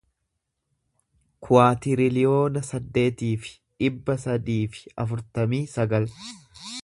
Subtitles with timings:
[1.47, 3.53] kuwaatiriliyoona saddeetii fi
[3.83, 6.11] dhibba sadii fi afurtamii sagal